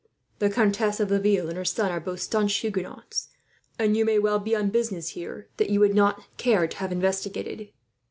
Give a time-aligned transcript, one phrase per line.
[0.39, 3.27] The Countess of Laville and her son are both staunch Huguenots,
[3.77, 6.91] and you may well be on business here that you would not care to have
[6.91, 7.69] investigated.